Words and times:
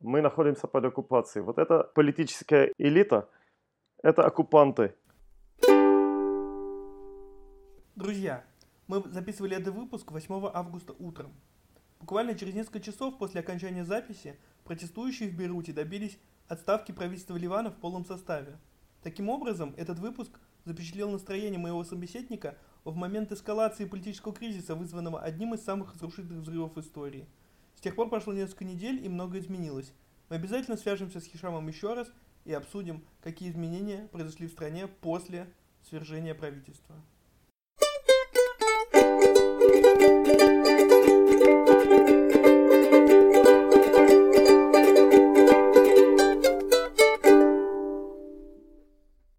Мы 0.00 0.20
находимся 0.20 0.68
под 0.68 0.84
оккупацией. 0.84 1.44
Вот 1.44 1.58
эта 1.58 1.82
политическая 1.82 2.72
элита– 2.78 3.28
это 4.02 4.24
оккупанты. 4.24 4.94
Друзья, 7.96 8.44
мы 8.86 9.02
записывали 9.10 9.56
этот 9.56 9.74
выпуск 9.74 10.12
8 10.12 10.50
августа 10.54 10.94
утром. 11.00 11.32
Буквально 11.98 12.36
через 12.36 12.54
несколько 12.54 12.78
часов 12.78 13.18
после 13.18 13.40
окончания 13.40 13.84
записи 13.84 14.38
протестующие 14.62 15.30
в 15.30 15.36
Бейруте 15.36 15.72
добились 15.72 16.20
отставки 16.46 16.92
правительства 16.92 17.36
Ливана 17.36 17.72
в 17.72 17.76
полном 17.76 18.04
составе. 18.04 18.56
Таким 19.02 19.28
образом, 19.28 19.74
этот 19.76 19.98
выпуск 19.98 20.38
запечатлел 20.64 21.10
настроение 21.10 21.58
моего 21.58 21.82
собеседника 21.82 22.56
в 22.84 22.94
момент 22.94 23.32
эскалации 23.32 23.84
политического 23.84 24.32
кризиса, 24.32 24.76
вызванного 24.76 25.20
одним 25.20 25.54
из 25.54 25.64
самых 25.64 25.94
разрушительных 25.94 26.42
взрывов 26.42 26.78
истории. 26.78 27.26
С 27.78 27.80
тех 27.80 27.94
пор 27.94 28.08
прошло 28.08 28.32
несколько 28.32 28.64
недель 28.64 29.06
и 29.06 29.08
многое 29.08 29.40
изменилось. 29.40 29.92
Мы 30.30 30.34
обязательно 30.34 30.76
свяжемся 30.76 31.20
с 31.20 31.26
Хишамом 31.26 31.68
еще 31.68 31.94
раз 31.94 32.10
и 32.44 32.52
обсудим, 32.52 33.04
какие 33.20 33.48
изменения 33.48 34.08
произошли 34.10 34.48
в 34.48 34.50
стране 34.50 34.88
после 34.88 35.46
свержения 35.88 36.34
правительства. 36.34 36.96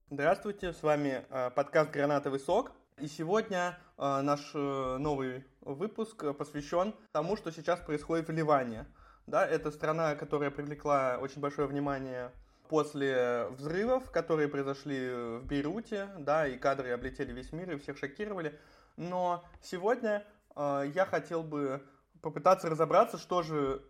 Здравствуйте, 0.10 0.72
с 0.72 0.82
вами 0.82 1.26
э, 1.30 1.52
подкаст 1.54 1.92
«Гранатовый 1.92 2.40
сок». 2.40 2.72
И 3.00 3.08
сегодня 3.08 3.78
э, 3.98 4.22
наш 4.22 4.52
э, 4.54 4.98
новый 4.98 5.46
выпуск 5.62 6.36
посвящен 6.38 6.94
тому, 7.14 7.38
что 7.38 7.52
сейчас 7.52 7.80
происходит 7.80 8.28
в 8.28 8.32
Ливане. 8.32 8.88
Да, 9.26 9.46
это 9.46 9.72
страна, 9.72 10.16
которая 10.16 10.52
привлекла 10.52 11.18
очень 11.22 11.40
большое 11.40 11.68
внимание 11.68 12.32
после 12.68 13.48
взрывов, 13.52 14.12
которые 14.12 14.50
произошли 14.50 15.10
в 15.40 15.46
Бейруте, 15.46 16.10
да, 16.18 16.46
и 16.46 16.58
кадры 16.58 16.92
облетели 16.92 17.32
весь 17.32 17.54
мир 17.54 17.72
и 17.72 17.78
всех 17.78 17.98
шокировали. 17.98 18.60
Но 18.98 19.46
сегодня 19.62 20.26
э, 20.56 20.92
я 20.94 21.06
хотел 21.06 21.42
бы 21.42 21.82
попытаться 22.22 22.70
разобраться, 22.70 23.18
что 23.18 23.44
же 23.44 23.82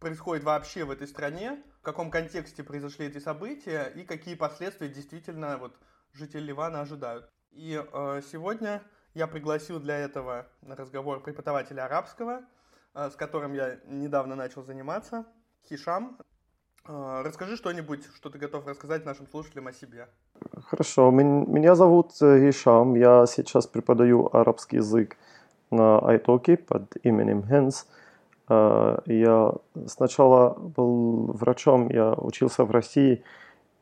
происходит 0.00 0.44
вообще 0.44 0.84
в 0.84 0.90
этой 0.90 1.08
стране, 1.08 1.62
в 1.80 1.82
каком 1.82 2.10
контексте 2.10 2.62
произошли 2.62 3.06
эти 3.06 3.18
события 3.18 3.92
и 3.94 4.04
какие 4.04 4.34
последствия 4.34 4.88
действительно 4.88 5.58
вот 5.58 5.76
жители 6.14 6.42
Ливана 6.42 6.80
ожидают. 6.80 7.30
И 7.56 7.82
э, 7.82 8.20
сегодня 8.30 8.82
я 9.14 9.26
пригласил 9.26 9.80
для 9.80 9.96
этого 9.96 10.46
на 10.60 10.76
разговор 10.76 11.22
преподавателя 11.22 11.86
арабского, 11.86 12.42
э, 12.94 13.10
с 13.10 13.16
которым 13.16 13.54
я 13.54 13.78
недавно 13.86 14.34
начал 14.34 14.62
заниматься, 14.62 15.24
Хишам. 15.66 16.18
Э, 16.86 17.22
расскажи 17.24 17.56
что-нибудь, 17.56 18.04
что 18.14 18.28
ты 18.28 18.38
готов 18.38 18.66
рассказать 18.66 19.06
нашим 19.06 19.26
слушателям 19.26 19.68
о 19.68 19.72
себе. 19.72 20.08
Хорошо, 20.66 21.10
меня 21.10 21.74
зовут 21.74 22.12
э, 22.20 22.46
Хишам, 22.46 22.94
я 22.94 23.24
сейчас 23.26 23.66
преподаю 23.66 24.28
арабский 24.30 24.76
язык 24.76 25.16
на 25.70 25.98
Айтоке 26.00 26.58
под 26.58 26.94
именем 27.02 27.42
Хенс. 27.42 27.86
Э, 28.50 28.98
я 29.06 29.54
сначала 29.86 30.54
был 30.58 31.32
врачом, 31.32 31.88
я 31.88 32.12
учился 32.12 32.64
в 32.64 32.70
России, 32.70 33.24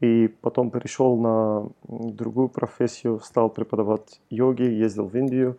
и 0.00 0.28
потом 0.40 0.70
перешел 0.70 1.16
на 1.16 1.68
другую 1.88 2.48
профессию, 2.48 3.20
стал 3.20 3.48
преподавать 3.50 4.20
йоги, 4.30 4.62
ездил 4.62 5.06
в 5.06 5.16
Индию 5.16 5.56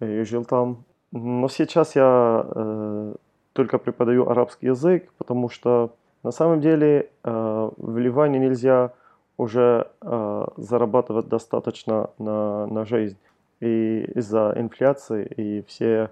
и 0.00 0.22
жил 0.22 0.44
там. 0.44 0.84
Но 1.12 1.48
сейчас 1.48 1.96
я 1.96 2.44
э, 2.44 3.14
только 3.52 3.78
преподаю 3.78 4.28
арабский 4.28 4.66
язык, 4.66 5.10
потому 5.16 5.48
что 5.48 5.94
на 6.22 6.32
самом 6.32 6.60
деле 6.60 7.10
э, 7.24 7.70
в 7.76 7.98
Ливане 7.98 8.38
нельзя 8.38 8.92
уже 9.36 9.86
э, 10.02 10.46
зарабатывать 10.56 11.28
достаточно 11.28 12.10
на, 12.18 12.66
на 12.66 12.84
жизнь. 12.84 13.16
И 13.60 14.04
из-за 14.14 14.52
инфляции 14.56 15.24
и 15.24 15.62
все 15.62 16.10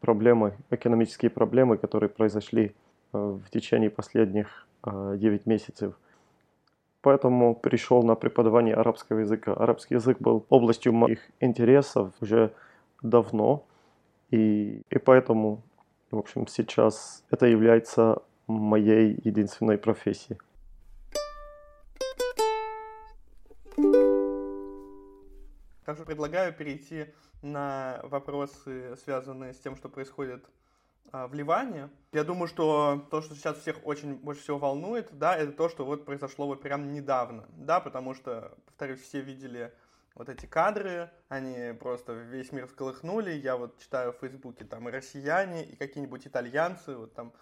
проблемы, 0.00 0.54
экономические 0.70 1.30
проблемы, 1.30 1.76
которые 1.76 2.08
произошли 2.08 2.74
э, 3.12 3.18
в 3.18 3.50
течение 3.50 3.90
последних 3.90 4.66
э, 4.86 5.16
9 5.18 5.46
месяцев, 5.46 5.94
поэтому 7.04 7.54
перешел 7.54 8.02
на 8.02 8.14
преподавание 8.14 8.74
арабского 8.74 9.20
языка. 9.20 9.52
Арабский 9.52 9.94
язык 9.94 10.18
был 10.20 10.46
областью 10.48 10.94
моих 10.94 11.20
интересов 11.38 12.14
уже 12.22 12.54
давно, 13.02 13.66
и, 14.30 14.82
и 14.88 14.98
поэтому, 14.98 15.62
в 16.10 16.18
общем, 16.18 16.46
сейчас 16.46 17.22
это 17.30 17.46
является 17.46 18.22
моей 18.46 19.20
единственной 19.22 19.76
профессией. 19.76 20.38
Также 25.84 26.04
предлагаю 26.06 26.54
перейти 26.54 27.06
на 27.42 28.00
вопросы, 28.04 28.96
связанные 29.04 29.52
с 29.52 29.58
тем, 29.58 29.76
что 29.76 29.90
происходит 29.90 30.42
в 31.12 31.34
Ливане. 31.34 31.90
Я 32.12 32.24
думаю, 32.24 32.48
что 32.48 33.06
то, 33.10 33.22
что 33.22 33.34
сейчас 33.34 33.58
всех 33.58 33.86
очень 33.86 34.16
больше 34.16 34.42
всего 34.42 34.58
волнует, 34.58 35.16
да, 35.16 35.36
это 35.36 35.52
то, 35.52 35.68
что 35.68 35.84
вот 35.84 36.04
произошло 36.04 36.46
вот 36.46 36.62
прям 36.62 36.92
недавно, 36.92 37.46
да, 37.50 37.80
потому 37.80 38.14
что, 38.14 38.56
повторюсь, 38.66 39.00
все 39.00 39.20
видели 39.20 39.72
вот 40.14 40.28
эти 40.28 40.46
кадры, 40.46 41.10
они 41.28 41.72
просто 41.74 42.12
весь 42.12 42.52
мир 42.52 42.66
всколыхнули. 42.66 43.32
Я 43.32 43.56
вот 43.56 43.78
читаю 43.78 44.12
в 44.12 44.18
Фейсбуке, 44.18 44.64
там 44.64 44.88
и 44.88 44.92
россияне, 44.92 45.64
и 45.64 45.76
какие-нибудь 45.76 46.26
итальянцы, 46.26 46.94
вот 46.96 47.14
там 47.14 47.32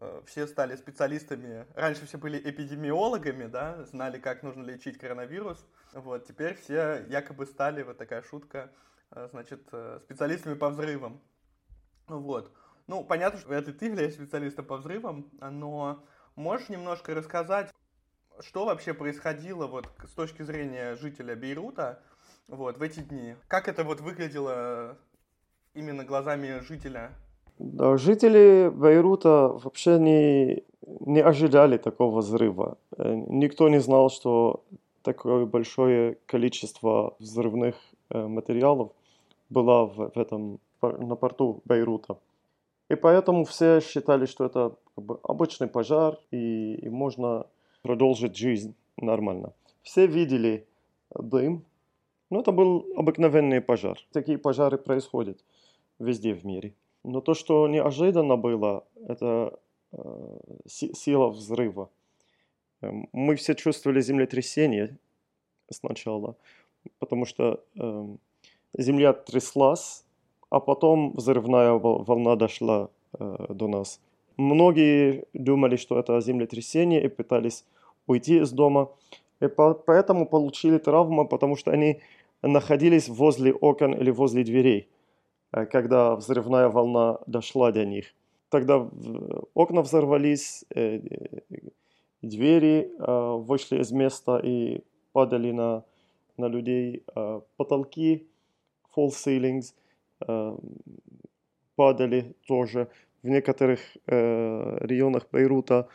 э, 0.00 0.22
все 0.26 0.46
стали 0.46 0.74
специалистами. 0.76 1.66
Раньше 1.74 2.06
все 2.06 2.16
были 2.16 2.38
эпидемиологами, 2.38 3.46
да, 3.46 3.84
знали, 3.84 4.18
как 4.18 4.42
нужно 4.42 4.64
лечить 4.64 4.98
коронавирус. 4.98 5.64
Вот, 5.92 6.26
теперь 6.26 6.54
все 6.54 7.04
якобы 7.08 7.46
стали, 7.46 7.82
вот 7.82 7.98
такая 7.98 8.22
шутка, 8.22 8.72
э, 9.10 9.28
значит, 9.30 9.68
э, 9.72 10.00
специалистами 10.02 10.54
по 10.54 10.70
взрывам. 10.70 11.20
Вот. 12.06 12.50
Ну, 12.88 13.04
понятно, 13.04 13.38
что 13.38 13.52
это 13.52 13.72
ты 13.72 13.86
являешься 13.86 14.18
специалистом 14.18 14.64
по 14.64 14.78
взрывам, 14.78 15.30
но 15.40 16.02
можешь 16.36 16.70
немножко 16.70 17.14
рассказать, 17.14 17.70
что 18.40 18.64
вообще 18.64 18.94
происходило 18.94 19.66
вот 19.66 19.86
с 20.04 20.14
точки 20.14 20.42
зрения 20.42 20.96
жителя 20.96 21.36
Бейрута 21.36 22.00
вот, 22.48 22.78
в 22.78 22.82
эти 22.82 23.00
дни? 23.00 23.34
Как 23.46 23.68
это 23.68 23.84
вот 23.84 24.00
выглядело 24.00 24.96
именно 25.74 26.02
глазами 26.02 26.60
жителя? 26.60 27.12
Да, 27.58 27.98
жители 27.98 28.70
Бейрута 28.74 29.48
вообще 29.48 29.98
не, 29.98 30.64
не 31.00 31.20
ожидали 31.20 31.76
такого 31.76 32.20
взрыва. 32.20 32.78
Э, 32.96 33.14
никто 33.14 33.68
не 33.68 33.80
знал, 33.80 34.08
что 34.08 34.64
такое 35.02 35.44
большое 35.44 36.16
количество 36.24 37.14
взрывных 37.18 37.76
э, 38.08 38.26
материалов 38.26 38.92
было 39.50 39.84
в, 39.86 40.10
в 40.14 40.18
этом 40.18 40.60
на 40.80 41.16
порту 41.16 41.60
Бейрута. 41.66 42.16
И 42.88 42.94
поэтому 42.94 43.44
все 43.44 43.80
считали, 43.80 44.26
что 44.26 44.46
это 44.46 44.76
как 44.94 45.04
бы 45.04 45.20
обычный 45.22 45.68
пожар, 45.68 46.18
и, 46.30 46.74
и 46.74 46.88
можно 46.88 47.46
продолжить 47.82 48.36
жизнь 48.36 48.74
нормально. 48.96 49.52
Все 49.82 50.06
видели 50.06 50.66
дым, 51.14 51.64
но 52.30 52.40
это 52.40 52.52
был 52.52 52.86
обыкновенный 52.96 53.60
пожар. 53.60 53.98
Такие 54.12 54.38
пожары 54.38 54.78
происходят 54.78 55.44
везде 55.98 56.34
в 56.34 56.44
мире. 56.44 56.74
Но 57.04 57.20
то, 57.20 57.34
что 57.34 57.68
неожиданно 57.68 58.36
было, 58.36 58.84
это 59.06 59.58
э, 59.92 60.38
сила 60.66 61.28
взрыва. 61.28 61.90
Эм, 62.80 63.08
мы 63.12 63.36
все 63.36 63.54
чувствовали 63.54 64.00
землетрясение 64.00 64.98
сначала, 65.70 66.36
потому 66.98 67.24
что 67.24 67.64
э, 67.76 68.16
земля 68.76 69.12
тряслась, 69.12 70.04
а 70.50 70.60
потом 70.60 71.12
взрывная 71.14 71.72
волна 71.72 72.36
дошла 72.36 72.88
э, 73.18 73.46
до 73.50 73.68
нас. 73.68 74.00
Многие 74.36 75.24
думали, 75.32 75.76
что 75.76 75.98
это 75.98 76.20
землетрясение 76.20 77.04
и 77.04 77.08
пытались 77.08 77.64
уйти 78.06 78.38
из 78.38 78.52
дома, 78.52 78.90
и 79.40 79.48
по 79.48 79.74
поэтому 79.74 80.26
получили 80.26 80.78
травму, 80.78 81.28
потому 81.28 81.56
что 81.56 81.70
они 81.70 82.00
находились 82.42 83.08
возле 83.08 83.52
окон 83.52 83.94
или 83.94 84.10
возле 84.10 84.42
дверей, 84.44 84.88
э, 85.52 85.66
когда 85.66 86.16
взрывная 86.16 86.68
волна 86.68 87.18
дошла 87.26 87.72
до 87.72 87.84
них. 87.84 88.14
Тогда 88.48 88.88
окна 89.54 89.82
взорвались, 89.82 90.64
э, 90.74 91.00
двери 92.22 92.90
э, 92.98 93.36
вышли 93.36 93.80
из 93.80 93.92
места 93.92 94.38
и 94.38 94.80
падали 95.12 95.52
на, 95.52 95.84
на 96.38 96.48
людей, 96.48 97.04
э, 97.14 97.40
потолки, 97.58 98.26
false 98.96 99.14
ceilings– 99.26 99.74
падали 101.78 102.34
тоже. 102.46 102.88
В 103.22 103.28
некоторых 103.28 103.80
э, 104.06 104.78
районах 104.80 105.26
Бейрута 105.32 105.88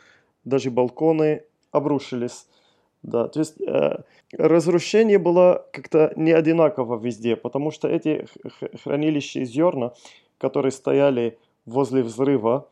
даже 0.44 0.70
балконы 0.70 1.42
обрушились. 1.72 2.46
Да, 3.02 3.28
то 3.28 3.40
есть 3.40 3.60
э, 3.60 4.02
разрушение 4.32 5.18
было 5.18 5.66
как-то 5.72 6.12
не 6.16 6.32
одинаково 6.32 6.98
везде, 6.98 7.36
потому 7.36 7.70
что 7.70 7.86
эти 7.88 8.26
хранилища 8.82 9.44
зерна, 9.44 9.92
которые 10.38 10.72
стояли 10.72 11.38
возле 11.66 12.02
взрыва, 12.02 12.68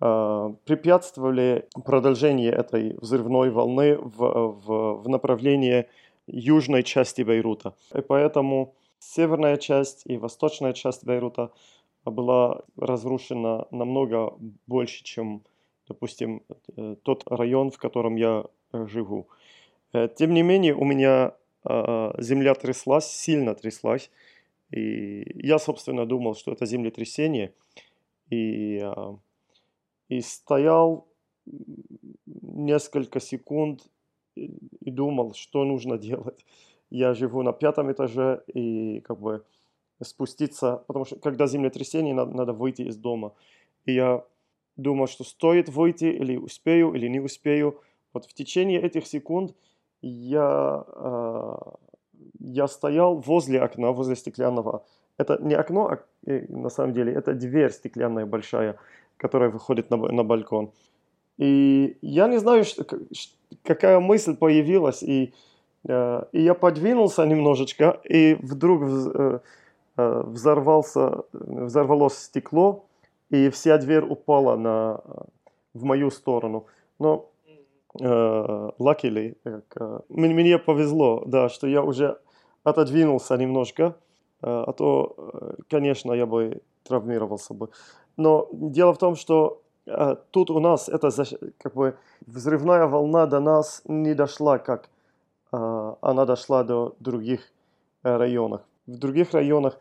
э, 0.00 0.54
препятствовали 0.64 1.68
продолжению 1.84 2.52
этой 2.52 2.96
взрывной 3.00 3.50
волны 3.50 3.96
в, 3.96 4.16
в, 4.64 5.02
в 5.02 5.08
направлении 5.08 5.86
южной 6.26 6.84
части 6.84 7.22
Бейрута. 7.22 7.74
И 7.92 8.00
поэтому 8.00 8.74
северная 9.12 9.56
часть 9.56 10.02
и 10.06 10.16
восточная 10.16 10.72
часть 10.72 11.04
Бейрута 11.04 11.50
была 12.04 12.62
разрушена 12.76 13.66
намного 13.70 14.34
больше, 14.66 15.04
чем, 15.04 15.42
допустим, 15.88 16.42
э, 16.76 16.96
тот 17.02 17.22
район, 17.26 17.70
в 17.70 17.78
котором 17.78 18.16
я 18.16 18.44
э, 18.72 18.86
живу. 18.86 19.28
Э, 19.92 20.08
тем 20.08 20.34
не 20.34 20.42
менее, 20.42 20.74
у 20.74 20.84
меня 20.84 21.34
земля 22.18 22.54
тряслась, 22.54 23.10
сильно 23.10 23.54
тряслась. 23.54 24.10
И 24.70 25.46
я, 25.46 25.58
собственно, 25.58 26.04
думал, 26.04 26.34
что 26.34 26.52
это 26.52 26.66
землетрясение. 26.66 27.54
И, 28.28 28.86
и 30.10 30.20
стоял 30.20 31.08
несколько 32.26 33.18
секунд 33.18 33.80
и 34.34 34.90
думал, 34.90 35.32
что 35.32 35.64
нужно 35.64 35.96
делать. 35.96 36.44
Я 36.90 37.14
живу 37.14 37.42
на 37.42 37.52
пятом 37.52 37.90
этаже, 37.90 38.42
и 38.46 39.00
как 39.00 39.20
бы 39.20 39.44
спуститься, 40.02 40.84
потому 40.86 41.04
что 41.04 41.16
когда 41.16 41.46
землетрясение, 41.46 42.14
надо, 42.14 42.36
надо 42.36 42.52
выйти 42.52 42.82
из 42.82 42.96
дома. 42.96 43.32
И 43.86 43.92
я 43.92 44.24
думал, 44.76 45.06
что 45.06 45.24
стоит 45.24 45.68
выйти, 45.68 46.06
или 46.06 46.36
успею, 46.36 46.92
или 46.94 47.08
не 47.08 47.20
успею. 47.20 47.80
Вот 48.12 48.26
в 48.26 48.34
течение 48.34 48.80
этих 48.80 49.06
секунд 49.06 49.54
я, 50.02 50.84
э, 50.86 51.54
я 52.40 52.68
стоял 52.68 53.16
возле 53.16 53.60
окна, 53.60 53.92
возле 53.92 54.16
стеклянного. 54.16 54.84
Это 55.16 55.38
не 55.40 55.54
окно, 55.54 55.88
а, 55.88 56.04
э, 56.26 56.46
на 56.48 56.68
самом 56.70 56.92
деле, 56.92 57.12
это 57.12 57.34
дверь 57.34 57.70
стеклянная 57.70 58.26
большая, 58.26 58.76
которая 59.16 59.50
выходит 59.50 59.90
на, 59.90 59.96
на 59.96 60.24
балкон. 60.24 60.72
И 61.36 61.96
я 62.02 62.28
не 62.28 62.38
знаю, 62.38 62.64
что, 62.64 62.84
какая 63.62 64.00
мысль 64.00 64.36
появилась, 64.36 65.02
и, 65.02 65.32
и 65.86 66.42
я 66.42 66.54
подвинулся 66.54 67.24
немножечко, 67.26 68.00
и 68.04 68.34
вдруг... 68.34 68.82
Э, 68.82 69.38
Э, 69.96 70.22
взорвался, 70.26 71.22
взорвалось 71.32 72.18
стекло, 72.18 72.84
и 73.30 73.48
вся 73.48 73.78
дверь 73.78 74.04
упала 74.04 74.56
на, 74.56 75.00
в 75.72 75.84
мою 75.84 76.10
сторону. 76.10 76.66
Но 76.98 77.30
э, 78.00 78.04
luckily, 78.80 79.36
э, 79.44 80.00
мне 80.08 80.58
повезло, 80.58 81.22
да, 81.26 81.48
что 81.48 81.68
я 81.68 81.80
уже 81.82 82.18
отодвинулся 82.64 83.36
немножко, 83.36 83.82
э, 83.82 83.92
а 84.42 84.72
то, 84.72 85.14
э, 85.16 85.54
конечно, 85.70 86.12
я 86.12 86.26
бы 86.26 86.60
травмировался 86.82 87.54
бы. 87.54 87.68
Но 88.16 88.48
дело 88.52 88.94
в 88.94 88.98
том, 88.98 89.14
что 89.14 89.62
э, 89.86 90.16
тут 90.32 90.50
у 90.50 90.58
нас 90.58 90.88
эта 90.88 91.10
как 91.58 91.74
бы 91.74 91.96
взрывная 92.26 92.88
волна 92.88 93.26
до 93.26 93.38
нас 93.38 93.82
не 93.84 94.14
дошла, 94.14 94.58
как 94.58 94.86
э, 94.86 94.93
она 96.00 96.24
дошла 96.26 96.64
до 96.64 96.94
других 97.00 97.52
э, 98.02 98.16
районов 98.16 98.62
в 98.86 98.96
других 98.98 99.32
районах 99.32 99.78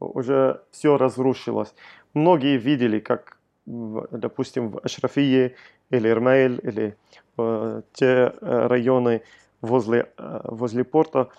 уже 0.00 0.62
все 0.70 0.96
разрушилось. 0.96 1.74
Многие 2.14 2.56
видели, 2.56 3.00
как, 3.00 3.38
допустим, 3.66 4.70
в 4.70 4.78
Ашрафие 4.78 5.56
или 5.90 6.08
Ирмейль, 6.08 6.60
или 6.62 6.96
э, 7.36 7.82
те 7.92 8.06
э, 8.06 8.66
районы 8.66 9.22
возле, 9.60 10.12
э, 10.16 10.40
возле 10.44 10.84
порта 10.84 11.30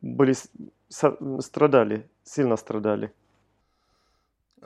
были, 0.00 0.34
страдали, 0.88 2.08
сильно 2.22 2.56
страдали. 2.56 3.12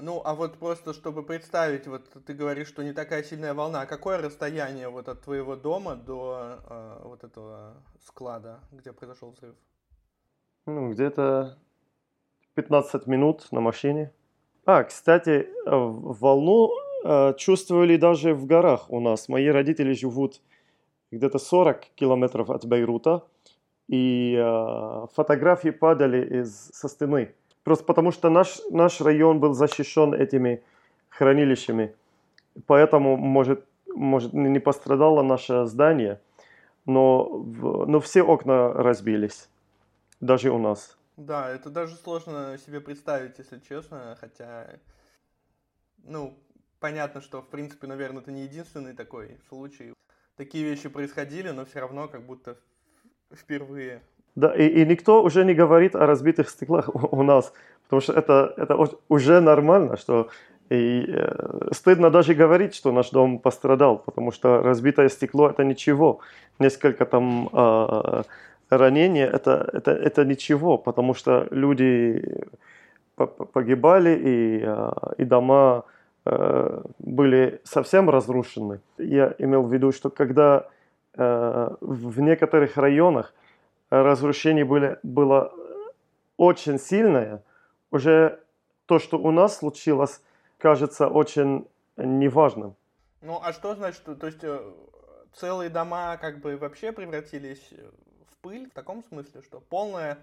Ну, 0.01 0.23
а 0.25 0.35
вот 0.35 0.59
просто, 0.59 0.93
чтобы 0.93 1.23
представить, 1.23 1.87
вот 1.87 2.09
ты 2.27 2.35
говоришь, 2.35 2.69
что 2.69 2.83
не 2.83 2.93
такая 2.93 3.23
сильная 3.23 3.55
волна, 3.55 3.83
а 3.83 3.87
какое 3.87 4.19
расстояние 4.19 4.89
вот 4.89 5.09
от 5.09 5.23
твоего 5.23 5.57
дома 5.57 5.97
до 5.97 6.59
э, 6.69 7.01
вот 7.05 7.25
этого 7.25 7.75
склада, 8.07 8.61
где 8.73 8.93
произошел 8.93 9.31
взрыв? 9.31 9.55
Ну, 10.67 10.93
где-то 10.93 11.59
15 12.55 13.07
минут 13.07 13.47
на 13.53 13.61
машине. 13.61 14.13
А, 14.65 14.85
кстати, 14.85 15.49
волну 15.65 16.71
э, 17.05 17.35
чувствовали 17.39 17.97
даже 17.97 18.35
в 18.35 18.47
горах 18.47 18.91
у 18.91 19.01
нас. 19.01 19.29
Мои 19.29 19.47
родители 19.49 19.93
живут 19.93 20.41
где-то 21.11 21.39
40 21.39 21.81
километров 21.95 22.51
от 22.51 22.67
Бейрута, 22.67 23.25
и 23.89 24.37
э, 24.39 25.07
фотографии 25.15 25.71
падали 25.71 26.41
из, 26.41 26.71
со 26.73 26.89
стены. 26.89 27.35
Просто 27.69 27.85
потому 27.85 28.13
что 28.13 28.31
наш, 28.31 28.63
наш 28.71 28.99
район 29.03 29.41
был 29.41 29.53
защищен 29.53 30.15
этими 30.15 30.63
хранилищами. 31.11 31.95
Поэтому, 32.67 33.19
может, 33.19 33.63
может 33.95 34.33
не 34.33 34.59
пострадало 34.59 35.21
наше 35.21 35.67
здание, 35.67 36.19
но, 36.87 37.29
но 37.87 38.01
все 38.01 38.23
окна 38.23 38.73
разбились, 38.73 39.51
даже 40.19 40.51
у 40.51 40.57
нас. 40.57 40.97
Да, 41.19 41.51
это 41.51 41.69
даже 41.69 41.97
сложно 41.97 42.57
себе 42.57 42.81
представить, 42.81 43.39
если 43.39 43.59
честно, 43.69 44.17
хотя, 44.19 44.79
ну, 46.05 46.39
понятно, 46.81 47.21
что, 47.21 47.43
в 47.43 47.49
принципе, 47.49 47.87
наверное, 47.87 48.23
это 48.23 48.33
не 48.33 48.45
единственный 48.45 48.95
такой 48.95 49.37
случай. 49.51 49.93
Такие 50.37 50.65
вещи 50.65 50.89
происходили, 50.89 51.51
но 51.51 51.67
все 51.67 51.81
равно 51.81 52.09
как 52.09 52.25
будто 52.25 52.57
впервые. 53.31 54.01
Да, 54.37 54.55
и, 54.55 54.67
и 54.67 54.87
никто 54.87 55.23
уже 55.23 55.45
не 55.45 55.55
говорит 55.55 55.97
о 55.97 56.07
разбитых 56.07 56.49
стеклах 56.49 56.89
у, 56.95 57.17
у 57.17 57.23
нас, 57.23 57.53
потому 57.85 58.01
что 58.01 58.13
это, 58.13 58.55
это 58.57 58.77
уже 59.09 59.41
нормально, 59.41 59.97
что 59.97 60.29
и 60.71 61.07
э, 61.09 61.69
стыдно 61.73 62.11
даже 62.11 62.35
говорить, 62.35 62.75
что 62.75 62.93
наш 62.93 63.11
дом 63.11 63.39
пострадал, 63.39 63.99
потому 63.99 64.33
что 64.33 64.63
разбитое 64.63 65.09
стекло 65.09 65.49
это 65.49 65.65
ничего. 65.65 66.21
Несколько 66.59 67.07
там 67.07 67.49
э, 67.53 68.23
ранения 68.71 69.27
это, 69.27 69.69
это, 69.73 69.93
это 69.93 70.25
ничего, 70.25 70.77
потому 70.77 71.15
что 71.15 71.49
люди 71.51 72.45
погибали 73.17 74.11
и, 74.11 74.63
а, 74.65 75.13
и 75.17 75.25
дома 75.25 75.85
э, 76.25 76.83
были 76.99 77.61
совсем 77.65 78.11
разрушены. 78.11 78.81
Я 78.99 79.35
имел 79.39 79.63
в 79.63 79.73
виду, 79.73 79.91
что 79.93 80.11
когда 80.11 80.69
э, 81.17 81.71
в 81.81 82.21
некоторых 82.21 82.77
районах 82.77 83.35
разрушение 83.91 84.65
были, 84.65 84.99
было 85.03 85.53
очень 86.37 86.79
сильное, 86.79 87.43
уже 87.91 88.41
то, 88.87 88.99
что 88.99 89.19
у 89.19 89.31
нас 89.31 89.59
случилось, 89.59 90.23
кажется 90.59 91.09
очень 91.09 91.67
неважным. 91.97 92.75
Ну, 93.21 93.41
а 93.43 93.53
что 93.53 93.75
значит, 93.75 94.03
то 94.05 94.27
есть 94.27 94.43
э, 94.43 94.61
целые 95.35 95.71
дома 95.71 96.17
как 96.17 96.41
бы 96.41 96.57
вообще 96.57 96.93
превратились 96.93 97.73
пыль 98.41 98.69
в 98.71 98.75
таком 98.75 99.03
смысле, 99.05 99.43
что 99.43 99.61
полное 99.61 100.19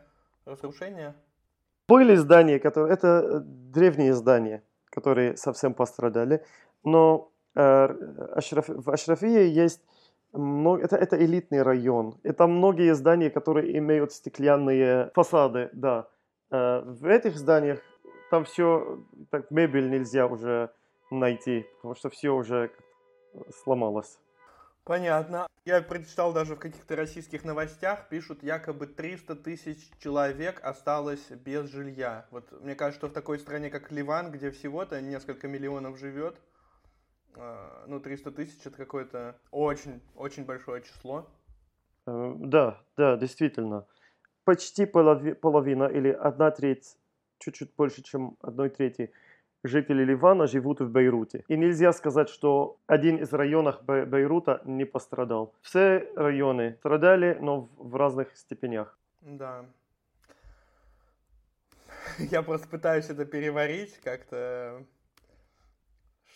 разрушение? 0.46 1.14
Были 1.88 2.16
здания, 2.16 2.60
которые... 2.60 2.94
Это 2.94 3.08
э, 3.08 3.40
древние 3.40 4.14
здания, 4.14 4.64
которые 4.90 5.38
совсем 5.38 5.74
пострадали. 5.74 6.44
Но 6.84 7.32
э, 7.56 7.88
в 7.88 8.90
Ашрафии 8.90 9.48
есть... 9.48 9.82
Это, 10.36 10.98
это 10.98 11.24
элитный 11.24 11.62
район. 11.62 12.20
Это 12.24 12.48
многие 12.48 12.94
здания, 12.94 13.30
которые 13.30 13.78
имеют 13.78 14.12
стеклянные 14.12 15.12
фасады, 15.14 15.70
да. 15.74 16.08
Э, 16.52 16.82
в 16.82 17.06
этих 17.06 17.38
зданиях 17.38 17.80
там 18.30 18.44
все, 18.44 19.00
так, 19.30 19.50
мебель 19.50 19.90
нельзя 19.90 20.28
уже 20.28 20.72
найти, 21.10 21.66
потому 21.78 21.96
что 21.96 22.10
все 22.10 22.32
уже 22.32 22.72
сломалось. 23.64 24.20
Понятно. 24.84 25.48
Я 25.66 25.82
прочитал 25.82 26.32
даже 26.32 26.56
в 26.56 26.60
каких-то 26.60 26.96
российских 26.96 27.44
новостях, 27.44 28.08
пишут, 28.08 28.44
якобы 28.44 28.86
300 28.86 29.36
тысяч 29.38 29.90
человек 30.00 30.60
осталось 30.64 31.32
без 31.32 31.72
жилья. 31.72 32.28
Вот 32.30 32.52
мне 32.62 32.76
кажется, 32.76 33.00
что 33.00 33.08
в 33.08 33.14
такой 33.14 33.40
стране, 33.40 33.72
как 33.72 33.92
Ливан, 33.92 34.32
где 34.32 34.52
всего-то 34.52 35.02
несколько 35.02 35.48
миллионов 35.48 35.98
живет, 35.98 36.38
ну, 37.88 38.00
300 38.00 38.32
тысяч 38.32 38.66
это 38.66 38.78
какое-то 38.78 39.36
очень, 39.52 40.02
очень 40.16 40.46
большое 40.46 40.82
число. 40.82 41.28
Э, 42.08 42.34
да, 42.38 42.82
да, 42.98 43.18
действительно. 43.18 43.86
Почти 44.44 44.86
полови, 44.86 45.34
половина 45.34 45.86
или 45.86 46.10
одна 46.10 46.52
треть, 46.52 46.98
чуть-чуть 47.40 47.74
больше, 47.76 48.04
чем 48.04 48.38
одной 48.42 48.70
трети 48.70 49.12
жители 49.64 50.04
Ливана 50.04 50.48
живут 50.48 50.80
в 50.80 50.90
Бейруте. 50.90 51.44
И 51.48 51.58
нельзя 51.58 51.92
сказать, 51.94 52.30
что 52.30 52.78
один 52.88 53.18
из 53.18 53.34
районов 53.34 53.84
Бейрута 53.84 54.62
не 54.66 54.86
пострадал. 54.86 55.54
Все 55.62 56.08
районы 56.16 56.76
страдали, 56.80 57.38
но 57.42 57.70
в 57.78 57.96
разных 57.96 58.36
степенях. 58.36 58.98
Да. 59.22 59.66
Я 62.20 62.44
просто 62.44 62.68
пытаюсь 62.68 63.10
это 63.10 63.26
переварить 63.26 64.00
как-то, 64.04 64.84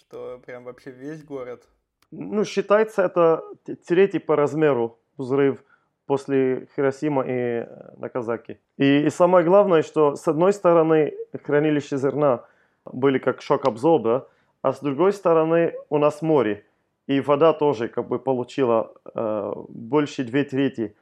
что 0.10 0.42
прям 0.46 0.64
вообще 0.64 0.92
весь 0.92 1.24
город. 1.24 1.68
Ну, 2.12 2.44
считается 2.44 3.04
это 3.04 3.44
третий 3.88 4.20
по 4.20 4.36
размеру 4.36 4.98
взрыв 5.18 5.64
после 6.08 6.68
Хиросима 6.76 7.24
и 7.28 7.68
Наказаки. 7.98 8.60
И, 8.78 9.06
и 9.06 9.10
самое 9.10 9.46
главное, 9.46 9.84
что 9.84 10.16
с 10.16 10.28
одной 10.28 10.54
стороны 10.54 11.14
хранилище 11.44 11.98
зерна– 11.98 12.44
были 12.86 13.20
как 13.20 13.42
шок-обзор, 13.42 14.02
да, 14.02 14.28
а 14.62 14.74
с 14.74 14.80
другой 14.80 15.14
стороны 15.14 15.74
у 15.90 15.98
нас 15.98 16.22
море. 16.22 16.66
И 17.08 17.22
вода 17.22 17.54
тоже 17.54 17.88
как 17.88 18.08
бы 18.08 18.20
получила 18.20 18.94
э, 19.16 19.54
больше 19.70 20.24
две 20.24 20.44
трети 20.44 20.96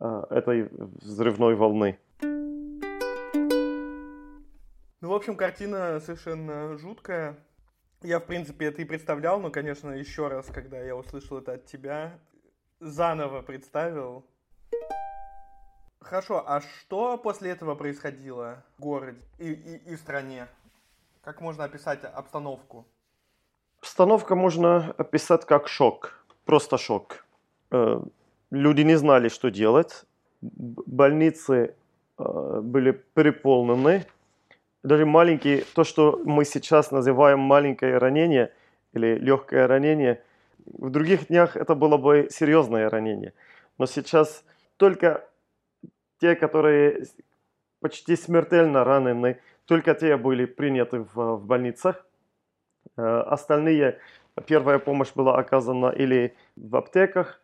э, 0.00 0.22
этой 0.30 0.68
взрывной 1.02 1.54
волны. 1.54 1.98
Ну, 5.02 5.08
в 5.08 5.12
общем, 5.12 5.36
картина 5.36 6.00
совершенно 6.00 6.78
жуткая. 6.78 7.36
Я, 8.02 8.18
в 8.18 8.24
принципе, 8.24 8.66
это 8.66 8.80
и 8.80 8.86
представлял, 8.86 9.38
но, 9.40 9.50
конечно, 9.50 9.90
еще 9.90 10.28
раз, 10.28 10.46
когда 10.46 10.80
я 10.80 10.96
услышал 10.96 11.36
это 11.36 11.52
от 11.52 11.66
тебя, 11.66 12.18
заново 12.80 13.42
представил. 13.42 14.24
Хорошо, 16.00 16.42
а 16.46 16.62
что 16.62 17.18
после 17.18 17.50
этого 17.50 17.74
происходило 17.74 18.64
в 18.78 18.80
городе 18.80 19.20
и, 19.38 19.52
и, 19.52 19.92
и 19.92 19.96
в 19.96 19.98
стране? 19.98 20.48
Как 21.22 21.42
можно 21.42 21.64
описать 21.64 22.02
обстановку? 22.02 22.86
Обстановка 23.80 24.34
можно 24.34 24.94
описать 24.96 25.44
как 25.44 25.68
шок, 25.68 26.24
просто 26.46 26.78
шок. 26.78 27.26
Э, 27.70 28.00
люди 28.50 28.80
не 28.80 28.96
знали, 28.96 29.28
что 29.28 29.50
делать. 29.50 30.04
Больницы 30.40 31.74
э, 32.18 32.60
были 32.62 32.92
переполнены. 32.92 34.06
Даже 34.82 35.04
маленькие, 35.04 35.64
то, 35.74 35.84
что 35.84 36.20
мы 36.24 36.44
сейчас 36.44 36.90
называем 36.90 37.40
маленькое 37.40 37.98
ранение 37.98 38.52
или 38.92 39.18
легкое 39.18 39.66
ранение, 39.66 40.22
в 40.66 40.90
других 40.90 41.28
днях 41.28 41.56
это 41.56 41.74
было 41.74 41.98
бы 41.98 42.28
серьезное 42.30 42.88
ранение. 42.88 43.34
Но 43.78 43.86
сейчас 43.86 44.44
только 44.76 45.28
те, 46.18 46.34
которые 46.34 47.04
почти 47.80 48.16
смертельно 48.16 48.84
ранены, 48.84 49.40
только 49.66 49.94
те 49.94 50.16
были 50.16 50.46
приняты 50.46 51.00
в, 51.00 51.36
в 51.36 51.46
больницах. 51.46 52.06
Э, 52.96 53.20
остальные, 53.26 53.98
первая 54.46 54.78
помощь 54.78 55.12
была 55.14 55.38
оказана 55.38 55.90
или 55.90 56.34
в 56.56 56.76
аптеках, 56.76 57.40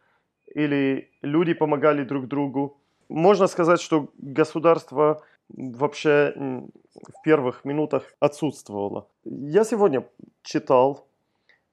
или 0.55 1.11
люди 1.23 1.52
помогали 1.55 2.02
друг 2.05 2.28
другу. 2.28 2.81
Можно 3.09 3.47
сказать, 3.47 3.81
что 3.81 4.11
государство 4.19 5.23
вообще 5.49 6.35
в 6.37 7.23
первых 7.23 7.65
минутах 7.65 8.15
отсутствовало. 8.21 9.09
Я 9.25 9.65
сегодня 9.65 10.07
читал, 10.43 11.07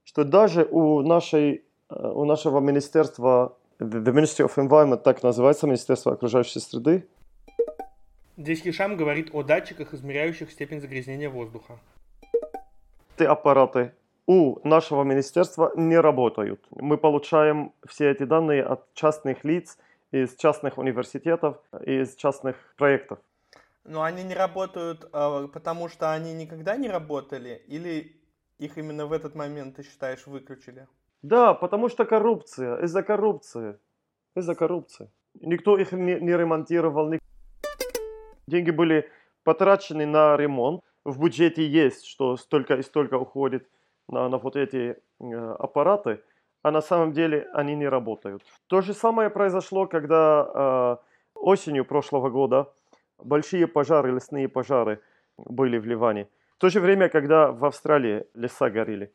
что 0.04 0.24
даже 0.24 0.68
у, 0.70 1.02
нашей, 1.02 1.64
э, 1.90 2.12
у 2.14 2.26
нашего 2.26 2.60
министерства, 2.60 3.58
the 3.80 4.14
Ministry 4.14 4.46
of 4.46 4.56
Environment, 4.58 4.98
так 4.98 5.24
называется, 5.24 5.68
Министерство 5.68 6.14
окружающей 6.14 6.60
среды, 6.60 7.08
Здесь 8.36 8.64
Хишам 8.64 8.98
говорит 8.98 9.30
о 9.32 9.44
датчиках, 9.44 9.94
измеряющих 9.94 10.50
степень 10.50 10.82
загрязнения 10.82 11.30
воздуха. 11.30 11.78
Эти 13.16 13.28
аппараты 13.28 13.92
у 14.26 14.58
нашего 14.68 15.04
министерства 15.04 15.72
не 15.76 16.00
работают. 16.00 16.66
Мы 16.72 16.98
получаем 16.98 17.74
все 17.88 18.10
эти 18.10 18.24
данные 18.24 18.64
от 18.64 18.92
частных 18.96 19.44
лиц, 19.44 19.78
из 20.12 20.36
частных 20.36 20.80
университетов, 20.80 21.58
из 21.86 22.16
частных 22.16 22.56
проектов. 22.76 23.20
Но 23.86 24.04
они 24.04 24.24
не 24.24 24.34
работают, 24.34 25.10
а, 25.12 25.48
потому 25.48 25.90
что 25.90 26.12
они 26.14 26.34
никогда 26.34 26.78
не 26.78 26.90
работали, 26.90 27.62
или 27.68 28.16
их 28.58 28.78
именно 28.78 29.06
в 29.06 29.12
этот 29.12 29.36
момент, 29.36 29.76
ты 29.76 29.84
считаешь, 29.84 30.26
выключили? 30.26 30.88
Да, 31.22 31.54
потому 31.54 31.90
что 31.90 32.06
коррупция, 32.06 32.78
из-за 32.84 33.04
коррупции, 33.04 33.78
из-за 34.36 34.56
коррупции. 34.56 35.10
Никто 35.42 35.78
их 35.78 35.92
не, 35.92 36.20
не 36.20 36.38
ремонтировал, 36.38 37.14
Деньги 38.48 38.72
были 38.72 39.10
потрачены 39.44 40.06
на 40.06 40.38
ремонт. 40.38 40.82
В 41.06 41.20
бюджете 41.22 41.66
есть, 41.66 42.06
что 42.06 42.38
столько 42.38 42.76
и 42.76 42.84
столько 42.84 43.18
уходит 43.18 43.68
на, 44.10 44.30
на 44.30 44.38
вот 44.38 44.56
эти 44.56 44.98
э, 45.20 45.56
аппараты, 45.60 46.22
а 46.62 46.72
на 46.72 46.82
самом 46.82 47.14
деле 47.14 47.50
они 47.54 47.76
не 47.76 47.88
работают. 47.88 48.44
То 48.68 48.82
же 48.82 48.94
самое 48.94 49.30
произошло, 49.30 49.88
когда 49.88 50.46
э, 50.54 50.98
осенью 51.36 51.86
прошлого 51.86 52.30
года 52.30 52.74
большие 53.18 53.68
пожары, 53.68 54.12
лесные 54.12 54.48
пожары 54.48 55.00
были 55.38 55.78
в 55.78 55.86
Ливане. 55.86 56.28
В 56.58 56.60
то 56.60 56.70
же 56.70 56.80
время, 56.80 57.10
когда 57.10 57.52
в 57.52 57.66
Австралии 57.66 58.26
леса 58.34 58.70
горели. 58.70 59.12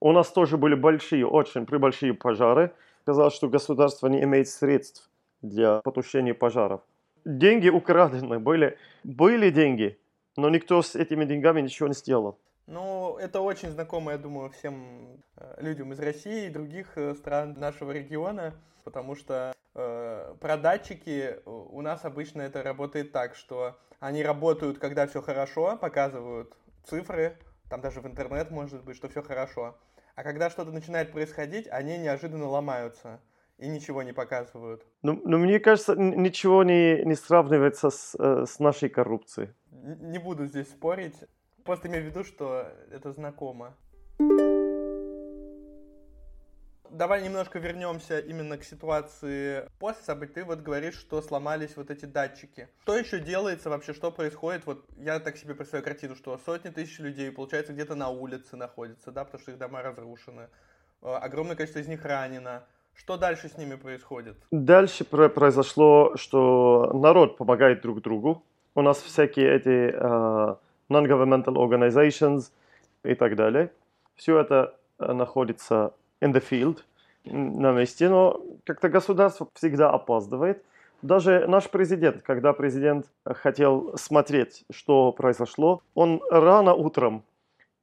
У 0.00 0.12
нас 0.12 0.30
тоже 0.30 0.56
были 0.56 0.74
большие, 0.74 1.26
очень 1.26 1.66
прибольшие 1.66 2.14
пожары. 2.14 2.72
Казалось, 3.04 3.34
что 3.34 3.48
государство 3.48 4.08
не 4.08 4.22
имеет 4.22 4.48
средств 4.48 5.10
для 5.42 5.80
потушения 5.82 6.34
пожаров 6.34 6.82
деньги 7.26 7.68
украдены, 7.68 8.38
были, 8.38 8.78
были 9.04 9.50
деньги, 9.50 9.98
но 10.36 10.48
никто 10.48 10.80
с 10.80 10.94
этими 10.94 11.24
деньгами 11.24 11.60
ничего 11.60 11.88
не 11.88 11.94
сделал. 11.94 12.38
Ну, 12.66 13.16
это 13.18 13.40
очень 13.40 13.70
знакомо, 13.70 14.12
я 14.12 14.18
думаю, 14.18 14.50
всем 14.50 15.22
э, 15.36 15.56
людям 15.60 15.92
из 15.92 16.00
России 16.00 16.46
и 16.46 16.50
других 16.50 16.96
э, 16.96 17.14
стран 17.14 17.54
нашего 17.58 17.92
региона, 17.92 18.54
потому 18.86 19.16
что 19.16 19.52
э, 19.74 20.34
про 20.40 20.56
датчики 20.56 21.40
у 21.44 21.82
нас 21.82 22.04
обычно 22.04 22.42
это 22.42 22.62
работает 22.62 23.10
так, 23.10 23.34
что 23.34 23.76
они 23.98 24.22
работают, 24.22 24.78
когда 24.78 25.08
все 25.08 25.20
хорошо, 25.20 25.76
показывают 25.76 26.56
цифры, 26.84 27.36
там 27.68 27.80
даже 27.80 28.00
в 28.00 28.06
интернет 28.06 28.52
может 28.52 28.84
быть, 28.84 28.96
что 28.96 29.08
все 29.08 29.22
хорошо. 29.22 29.76
А 30.14 30.22
когда 30.22 30.50
что-то 30.50 30.70
начинает 30.70 31.10
происходить, 31.10 31.66
они 31.68 31.98
неожиданно 31.98 32.46
ломаются 32.46 33.20
и 33.58 33.66
ничего 33.66 34.04
не 34.04 34.12
показывают. 34.12 34.86
Ну, 35.02 35.20
ну 35.24 35.36
мне 35.36 35.58
кажется, 35.58 35.96
ничего 35.96 36.62
не, 36.62 37.02
не 37.04 37.16
сравнивается 37.16 37.90
с, 37.90 38.14
э, 38.16 38.46
с 38.46 38.60
нашей 38.60 38.88
коррупцией. 38.88 39.50
Не 39.72 40.18
буду 40.18 40.46
здесь 40.46 40.68
спорить. 40.68 41.16
Просто 41.64 41.88
имею 41.88 42.04
в 42.04 42.06
виду, 42.06 42.22
что 42.22 42.68
это 42.92 43.10
знакомо. 43.10 43.74
Давай 46.90 47.22
немножко 47.22 47.58
вернемся 47.58 48.18
именно 48.18 48.56
к 48.58 48.64
ситуации 48.64 49.68
после 49.78 50.04
событий. 50.04 50.34
Ты 50.34 50.44
вот 50.44 50.60
говоришь, 50.60 50.94
что 50.94 51.22
сломались 51.22 51.76
вот 51.76 51.90
эти 51.90 52.04
датчики. 52.04 52.68
Что 52.82 52.96
еще 52.96 53.20
делается 53.20 53.70
вообще, 53.70 53.92
что 53.92 54.10
происходит? 54.10 54.66
Вот 54.66 54.84
я 54.96 55.18
так 55.20 55.36
себе 55.36 55.54
представляю 55.54 55.84
картину, 55.84 56.16
что 56.16 56.38
сотни 56.44 56.70
тысяч 56.70 56.98
людей, 56.98 57.30
получается, 57.30 57.72
где-то 57.72 57.94
на 57.94 58.08
улице 58.08 58.56
находятся, 58.56 59.10
да, 59.10 59.24
потому 59.24 59.42
что 59.42 59.52
их 59.52 59.58
дома 59.58 59.82
разрушены. 59.82 60.48
Э, 61.02 61.14
огромное 61.16 61.56
количество 61.56 61.80
из 61.80 61.88
них 61.88 62.04
ранено. 62.04 62.64
Что 62.94 63.16
дальше 63.16 63.48
с 63.48 63.58
ними 63.58 63.74
происходит? 63.74 64.36
Дальше 64.50 65.04
произошло, 65.04 66.16
что 66.16 66.90
народ 66.94 67.36
помогает 67.36 67.82
друг 67.82 68.00
другу. 68.00 68.42
У 68.74 68.82
нас 68.82 68.98
всякие 68.98 69.54
эти 69.54 69.94
uh, 69.94 70.58
non-governmental 70.88 71.56
organizations 71.56 72.52
и 73.04 73.14
так 73.14 73.36
далее. 73.36 73.70
Все 74.14 74.40
это 74.40 74.74
э, 74.98 75.12
находится 75.12 75.92
in 76.20 76.32
the 76.32 76.42
field, 76.42 76.78
на 77.24 77.72
месте, 77.72 78.08
но 78.08 78.40
как-то 78.64 78.88
государство 78.88 79.48
всегда 79.54 79.90
опаздывает. 79.90 80.62
Даже 81.02 81.46
наш 81.46 81.68
президент, 81.68 82.22
когда 82.22 82.52
президент 82.52 83.06
хотел 83.24 83.96
смотреть, 83.96 84.64
что 84.70 85.12
произошло, 85.12 85.82
он 85.94 86.22
рано 86.30 86.74
утром 86.74 87.24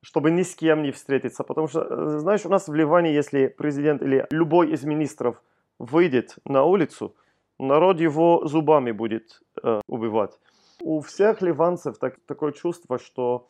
чтобы 0.04 0.32
ни 0.32 0.44
с 0.44 0.56
кем 0.56 0.84
не 0.84 0.92
встретиться. 0.92 1.44
Потому 1.44 1.68
что, 1.68 1.82
э, 1.82 2.20
знаешь, 2.20 2.46
у 2.46 2.50
нас 2.50 2.68
в 2.68 2.74
Ливане, 2.74 3.14
если 3.14 3.48
президент 3.48 4.02
или 4.02 4.28
любой 4.32 4.72
из 4.72 4.84
министров 4.84 5.42
выйдет 5.80 6.36
на 6.46 6.64
улицу, 6.64 7.16
народ 7.58 8.00
его 8.00 8.46
зубами 8.46 8.92
будет 8.92 9.42
э, 9.64 9.82
убивать. 9.88 10.38
У 10.82 11.00
всех 11.00 11.42
ливанцев 11.42 11.98
так, 11.98 12.18
такое 12.28 12.52
чувство, 12.52 13.00
что 13.00 13.48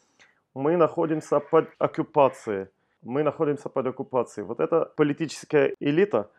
мы 0.54 0.78
находимся 0.78 1.40
под 1.40 1.70
оккупацией. 1.80 2.68
Мы 3.04 3.24
находимся 3.24 3.70
под 3.70 3.88
оккупацией. 3.88 4.46
Вот 4.46 4.60
эта 4.60 4.86
политическая 4.96 5.76
элита, 5.80 6.32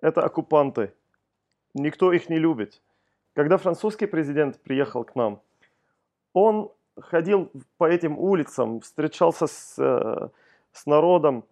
это 0.00 0.22
оккупанты. 0.22 0.94
Никто 1.74 2.12
их 2.12 2.30
не 2.30 2.38
любит. 2.38 2.80
Когда 3.34 3.58
французский 3.58 4.06
президент 4.06 4.60
приехал 4.60 5.04
к 5.04 5.14
нам, 5.14 5.42
он 6.32 6.72
ходил 6.98 7.50
по 7.76 7.84
этим 7.84 8.18
улицам, 8.18 8.80
встречался 8.80 9.46
с, 9.46 9.78
э, 9.78 10.28
с 10.72 10.86
народом 10.86 11.44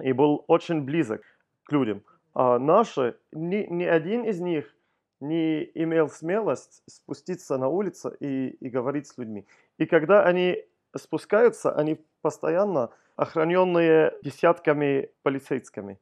и 0.00 0.12
был 0.12 0.44
очень 0.46 0.82
близок 0.82 1.22
к 1.64 1.72
людям. 1.72 2.02
А 2.32 2.58
наши, 2.58 3.18
ни, 3.32 3.66
ни 3.68 3.84
один 3.84 4.24
из 4.24 4.40
них 4.40 4.72
не 5.20 5.64
имел 5.74 6.08
смелость 6.08 6.82
спуститься 6.86 7.58
на 7.58 7.68
улицу 7.68 8.10
и, 8.20 8.48
и 8.48 8.70
говорить 8.70 9.08
с 9.08 9.18
людьми. 9.18 9.46
И 9.78 9.86
когда 9.86 10.24
они 10.24 10.64
спускаются, 10.96 11.72
они 11.72 12.00
постоянно 12.22 12.90
охраненные 13.20 14.14
десятками 14.22 15.10
полицейскими. 15.22 15.98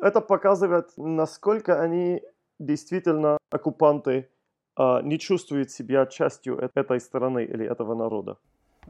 Это 0.00 0.20
показывает, 0.20 0.90
насколько 0.96 1.82
они 1.82 2.22
действительно 2.60 3.38
оккупанты 3.50 4.28
а, 4.76 5.02
не 5.02 5.18
чувствует 5.18 5.72
себя 5.72 6.06
частью 6.06 6.70
этой 6.74 7.00
страны 7.00 7.44
или 7.44 7.66
этого 7.66 7.94
народа. 7.94 8.36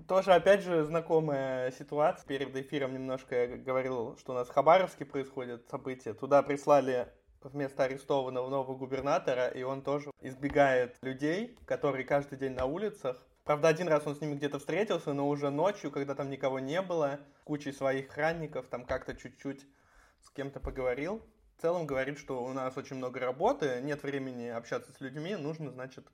Тоже, 0.07 0.33
опять 0.33 0.63
же, 0.63 0.85
знакомая 0.85 1.71
ситуация. 1.71 2.27
Перед 2.27 2.55
эфиром 2.55 2.93
немножко 2.93 3.35
я 3.35 3.57
говорил, 3.57 4.17
что 4.19 4.33
у 4.33 4.35
нас 4.35 4.49
в 4.49 4.53
Хабаровске 4.53 5.07
происходят 5.07 5.67
события. 5.71 6.13
Туда 6.13 6.43
прислали 6.43 7.09
вместо 7.43 7.85
арестованного 7.85 8.51
нового 8.51 8.77
губернатора, 8.77 9.49
и 9.49 9.63
он 9.63 9.81
тоже 9.81 10.11
избегает 10.21 10.97
людей, 11.01 11.57
которые 11.65 12.05
каждый 12.05 12.39
день 12.39 12.53
на 12.53 12.67
улицах 12.67 13.27
Правда, 13.51 13.67
один 13.67 13.89
раз 13.89 14.07
он 14.07 14.15
с 14.15 14.21
ними 14.21 14.37
где-то 14.37 14.61
встретился, 14.61 15.13
но 15.13 15.29
уже 15.29 15.51
ночью, 15.51 15.91
когда 15.91 16.15
там 16.15 16.31
никого 16.31 16.61
не 16.61 16.81
было, 16.81 17.19
кучей 17.43 17.73
своих 17.73 18.09
охранников, 18.09 18.69
там 18.69 18.85
как-то 18.85 19.13
чуть-чуть 19.17 19.67
с 20.23 20.31
кем-то 20.31 20.61
поговорил. 20.61 21.21
В 21.59 21.61
целом 21.61 21.85
говорит, 21.85 22.17
что 22.17 22.45
у 22.45 22.53
нас 22.53 22.77
очень 22.77 22.95
много 22.95 23.19
работы, 23.19 23.81
нет 23.83 24.05
времени 24.05 24.47
общаться 24.47 24.93
с 24.93 25.01
людьми, 25.01 25.35
нужно, 25.35 25.73
значит, 25.73 26.07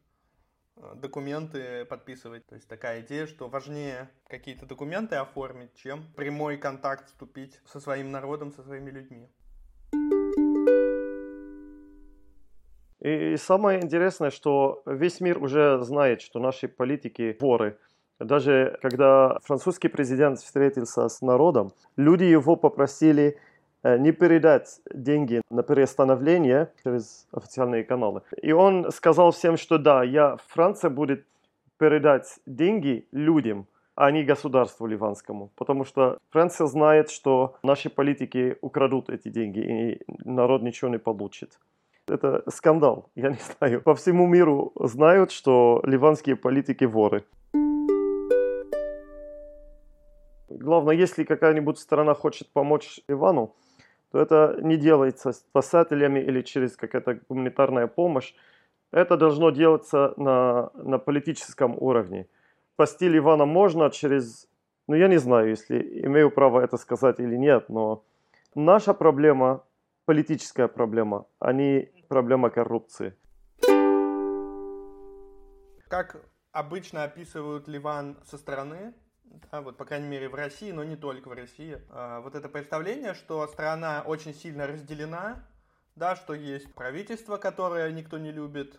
э, 0.76 0.94
документы 0.94 1.84
подписывать. 1.84 2.46
То 2.46 2.54
есть 2.54 2.68
такая 2.68 3.02
идея, 3.02 3.26
что 3.26 3.50
важнее 3.50 4.08
какие-то 4.28 4.64
документы 4.64 5.16
оформить, 5.16 5.74
чем 5.74 6.10
прямой 6.14 6.56
контакт 6.56 7.08
вступить 7.08 7.60
со 7.66 7.80
своим 7.80 8.10
народом, 8.12 8.50
со 8.50 8.62
своими 8.62 8.88
людьми. 8.90 9.28
И 13.06 13.36
самое 13.36 13.80
интересное, 13.84 14.30
что 14.30 14.82
весь 14.84 15.20
мир 15.20 15.40
уже 15.40 15.78
знает, 15.82 16.20
что 16.20 16.40
наши 16.40 16.66
политики 16.66 17.36
воры. 17.40 17.78
Даже 18.18 18.78
когда 18.82 19.38
французский 19.44 19.86
президент 19.86 20.40
встретился 20.40 21.08
с 21.08 21.22
народом, 21.22 21.72
люди 21.96 22.24
его 22.24 22.56
попросили 22.56 23.38
э, 23.84 23.98
не 23.98 24.10
передать 24.10 24.80
деньги 24.92 25.40
на 25.50 25.62
перестановление 25.62 26.72
через 26.82 27.28
официальные 27.30 27.84
каналы. 27.84 28.22
И 28.42 28.50
он 28.50 28.90
сказал 28.90 29.30
всем, 29.30 29.56
что 29.56 29.78
да, 29.78 30.02
я, 30.02 30.36
Франция 30.48 30.90
будет 30.90 31.24
передать 31.78 32.40
деньги 32.44 33.06
людям, 33.12 33.68
а 33.94 34.10
не 34.10 34.24
государству 34.24 34.84
ливанскому. 34.84 35.52
Потому 35.54 35.84
что 35.84 36.18
Франция 36.30 36.66
знает, 36.66 37.10
что 37.10 37.54
наши 37.62 37.88
политики 37.88 38.56
украдут 38.62 39.10
эти 39.10 39.28
деньги, 39.28 39.60
и 39.60 40.02
народ 40.24 40.62
ничего 40.62 40.90
не 40.90 40.98
получит. 40.98 41.56
Это 42.08 42.44
скандал, 42.48 43.10
я 43.16 43.30
не 43.30 43.38
знаю. 43.58 43.82
По 43.82 43.94
всему 43.94 44.26
миру 44.26 44.72
знают, 44.76 45.32
что 45.32 45.82
ливанские 45.84 46.36
политики 46.36 46.84
воры. 46.84 47.24
Главное, 50.48 50.94
если 50.94 51.24
какая-нибудь 51.24 51.78
страна 51.78 52.14
хочет 52.14 52.52
помочь 52.52 53.00
Ливану, 53.08 53.54
то 54.12 54.20
это 54.20 54.56
не 54.62 54.76
делается 54.76 55.32
спасателями 55.32 56.20
или 56.20 56.42
через 56.42 56.76
какая-то 56.76 57.18
гуманитарная 57.28 57.88
помощь. 57.88 58.34
Это 58.92 59.16
должно 59.16 59.50
делаться 59.50 60.14
на, 60.16 60.70
на 60.74 60.98
политическом 60.98 61.76
уровне. 61.76 62.28
Спасти 62.74 63.08
Ливана 63.08 63.46
можно 63.46 63.90
через... 63.90 64.48
Ну, 64.86 64.94
я 64.94 65.08
не 65.08 65.18
знаю, 65.18 65.48
если 65.50 66.04
имею 66.06 66.30
право 66.30 66.60
это 66.60 66.76
сказать 66.76 67.18
или 67.18 67.36
нет, 67.36 67.68
но 67.68 68.04
наша 68.54 68.94
проблема 68.94 69.64
политическая 70.06 70.68
проблема, 70.68 71.26
а 71.40 71.52
не 71.52 71.90
проблема 72.08 72.50
коррупции. 72.50 73.16
Как 75.88 76.16
обычно 76.52 77.04
описывают 77.04 77.68
Ливан 77.68 78.18
со 78.24 78.38
стороны, 78.38 78.94
да, 79.24 79.60
вот, 79.60 79.76
по 79.76 79.84
крайней 79.84 80.08
мере, 80.08 80.28
в 80.28 80.34
России, 80.34 80.72
но 80.72 80.84
не 80.84 80.96
только 80.96 81.28
в 81.28 81.32
России, 81.32 81.80
а, 81.90 82.20
вот 82.20 82.34
это 82.34 82.48
представление, 82.48 83.14
что 83.14 83.46
страна 83.46 84.02
очень 84.06 84.34
сильно 84.34 84.66
разделена, 84.66 85.46
да, 85.94 86.16
что 86.16 86.34
есть 86.34 86.72
правительство, 86.74 87.36
которое 87.36 87.90
никто 87.92 88.18
не 88.18 88.32
любит, 88.32 88.78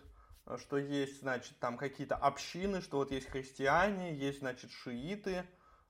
что 0.56 0.78
есть, 0.78 1.20
значит, 1.20 1.58
там 1.58 1.76
какие-то 1.76 2.16
общины, 2.16 2.80
что 2.80 2.98
вот 2.98 3.10
есть 3.10 3.28
христиане, 3.28 4.14
есть, 4.14 4.40
значит, 4.40 4.70
шииты, 4.70 5.44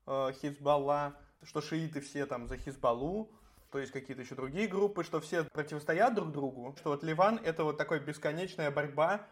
э, 0.07 0.33
Хизбалла, 0.41 1.17
что 1.43 1.61
шииты 1.61 2.01
все 2.01 2.27
там 2.27 2.49
за 2.49 2.57
Хизбаллу, 2.57 3.31
то 3.71 3.79
есть 3.79 3.93
какие-то 3.93 4.23
еще 4.23 4.35
другие 4.35 4.67
группы, 4.67 5.05
что 5.05 5.21
все 5.21 5.45
противостоят 5.45 6.15
друг 6.15 6.33
другу, 6.33 6.75
что 6.79 6.91
вот 6.91 7.03
Ливан 7.03 7.41
это 7.45 7.65
вот 7.65 7.77
такая 7.77 8.01
бесконечная 8.01 8.71
борьба 8.71 9.27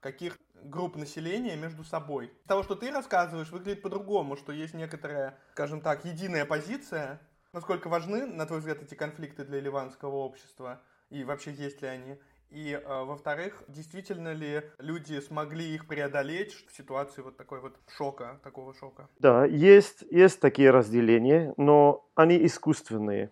каких 0.00 0.38
групп 0.62 0.96
населения 0.96 1.56
между 1.56 1.84
собой. 1.84 2.32
С 2.44 2.48
того, 2.48 2.62
что 2.62 2.74
ты 2.74 2.90
рассказываешь, 2.90 3.50
выглядит 3.50 3.82
по-другому, 3.82 4.36
что 4.36 4.52
есть 4.52 4.74
некоторая, 4.74 5.38
скажем 5.52 5.80
так, 5.80 6.04
единая 6.04 6.44
позиция. 6.44 7.20
Насколько 7.52 7.88
важны, 7.88 8.26
на 8.26 8.46
твой 8.46 8.60
взгляд, 8.60 8.82
эти 8.82 8.94
конфликты 8.94 9.44
для 9.44 9.60
ливанского 9.60 10.16
общества? 10.16 10.80
И 11.10 11.24
вообще 11.24 11.52
есть 11.52 11.82
ли 11.82 11.88
они? 11.88 12.18
И, 12.50 12.72
э, 12.72 13.04
во-вторых, 13.04 13.62
действительно 13.68 14.32
ли 14.32 14.62
люди 14.78 15.20
смогли 15.20 15.74
их 15.74 15.86
преодолеть 15.86 16.52
в 16.52 16.76
ситуации 16.76 17.22
вот 17.22 17.36
такой 17.36 17.60
вот 17.60 17.76
шока, 17.96 18.40
такого 18.42 18.74
шока? 18.74 19.08
Да, 19.18 19.44
есть, 19.44 20.04
есть 20.10 20.40
такие 20.40 20.70
разделения, 20.70 21.54
но 21.56 22.08
они 22.16 22.44
искусственные 22.44 23.30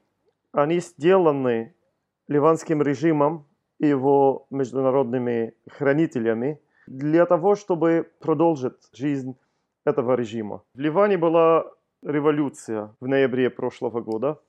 они 0.63 0.81
сделаны 0.81 1.75
ливанским 2.29 2.83
режимом 2.83 3.47
и 3.79 3.87
его 3.87 4.47
международными 4.51 5.55
хранителями 5.69 6.61
для 6.87 7.27
того, 7.27 7.55
чтобы 7.55 8.11
продолжить 8.21 8.89
жизнь 8.93 9.37
этого 9.85 10.15
режима. 10.15 10.63
В 10.75 10.81
Ливане 10.81 11.17
была 11.17 11.67
революция 12.03 12.95
в 13.01 13.09
ноябре 13.09 13.51
прошлого 13.51 14.01
года, 14.01 14.41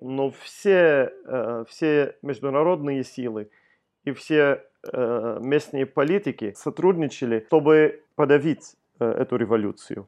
но 0.00 0.30
все, 0.30 1.12
э, 1.24 1.64
все 1.68 2.16
международные 2.22 3.04
силы 3.04 3.50
и 4.04 4.12
все 4.12 4.64
э, 4.92 5.38
местные 5.40 5.86
политики 5.86 6.52
сотрудничали, 6.56 7.44
чтобы 7.48 8.02
подавить 8.14 8.76
э, 8.98 9.04
эту 9.04 9.36
революцию. 9.36 10.06